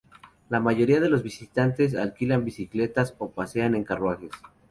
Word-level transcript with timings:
La 0.49 0.59
mayoría 0.59 0.99
de 0.99 1.09
los 1.11 1.21
visitantes 1.21 1.93
alquilan 1.93 2.43
bicicletas 2.43 3.13
o 3.19 3.29
pasean 3.29 3.75
en 3.75 3.83
carruajes. 3.83 4.31